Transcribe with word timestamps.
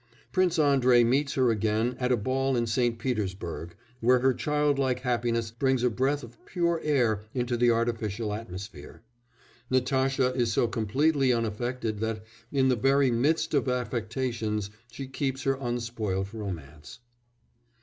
Prince 0.31 0.57
Andrei 0.57 1.03
meets 1.03 1.35
her 1.35 1.51
again 1.51 1.95
at 1.99 2.11
a 2.11 2.17
ball 2.17 2.57
in 2.57 2.65
St. 2.65 2.97
Petersburg, 2.97 3.75
where 3.99 4.17
her 4.17 4.33
childlike 4.33 5.01
happiness 5.01 5.51
brings 5.51 5.83
a 5.83 5.91
breath 5.91 6.23
of 6.23 6.43
pure 6.43 6.81
air 6.83 7.25
into 7.35 7.55
the 7.55 7.69
artificial 7.69 8.33
atmosphere; 8.33 9.03
Natasha 9.69 10.33
is 10.33 10.51
so 10.51 10.67
completely 10.67 11.31
unaffected 11.31 11.99
that, 11.99 12.23
in 12.51 12.67
the 12.69 12.75
very 12.75 13.11
midst 13.11 13.53
of 13.53 13.69
affectations, 13.69 14.71
she 14.91 15.05
keeps 15.07 15.43
her 15.43 15.59
unspoilt 15.61 16.33
romance. 16.33 16.97